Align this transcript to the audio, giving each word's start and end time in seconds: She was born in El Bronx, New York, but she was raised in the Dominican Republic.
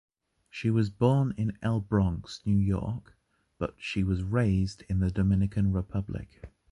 She 0.49 0.71
was 0.71 0.89
born 0.89 1.35
in 1.37 1.59
El 1.61 1.79
Bronx, 1.79 2.41
New 2.43 2.57
York, 2.57 3.15
but 3.59 3.75
she 3.77 4.03
was 4.03 4.23
raised 4.23 4.81
in 4.89 4.97
the 4.97 5.11
Dominican 5.11 5.71
Republic. 5.71 6.41